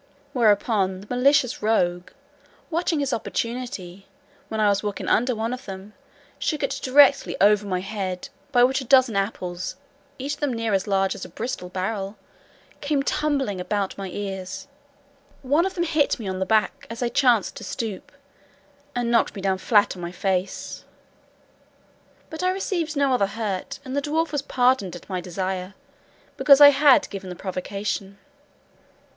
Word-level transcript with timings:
Whereupon, 0.33 1.01
the 1.01 1.15
malicious 1.15 1.61
rogue, 1.61 2.09
watching 2.71 2.99
his 3.01 3.13
opportunity, 3.13 4.07
when 4.49 4.59
I 4.59 4.67
was 4.67 4.81
walking 4.81 5.07
under 5.07 5.35
one 5.35 5.53
of 5.53 5.65
them, 5.65 5.93
shook 6.39 6.63
it 6.63 6.79
directly 6.81 7.37
over 7.39 7.67
my 7.67 7.81
head, 7.81 8.29
by 8.51 8.63
which 8.63 8.81
a 8.81 8.83
dozen 8.83 9.15
apples, 9.15 9.75
each 10.17 10.33
of 10.33 10.39
them 10.39 10.53
near 10.53 10.73
as 10.73 10.87
large 10.87 11.13
as 11.13 11.23
a 11.23 11.29
Bristol 11.29 11.69
barrel, 11.69 12.17
came 12.81 13.03
tumbling 13.03 13.61
about 13.61 13.95
my 13.95 14.09
ears; 14.09 14.67
one 15.43 15.67
of 15.67 15.75
them 15.75 15.83
hit 15.83 16.17
me 16.17 16.27
on 16.27 16.39
the 16.39 16.47
back 16.47 16.87
as 16.89 17.03
I 17.03 17.07
chanced 17.07 17.55
to 17.57 17.63
stoop, 17.63 18.11
and 18.95 19.11
knocked 19.11 19.35
me 19.35 19.41
down 19.43 19.59
flat 19.59 19.95
on 19.95 20.01
my 20.01 20.11
face; 20.11 20.83
but 22.31 22.41
I 22.41 22.49
received 22.49 22.95
no 22.97 23.13
other 23.13 23.27
hurt, 23.27 23.77
and 23.85 23.95
the 23.95 24.01
dwarf 24.01 24.31
was 24.31 24.41
pardoned 24.41 24.95
at 24.95 25.07
my 25.07 25.21
desire, 25.21 25.75
because 26.37 26.59
I 26.59 26.69
had 26.69 27.07
given 27.11 27.29
the 27.29 27.35
provocation. 27.35 28.17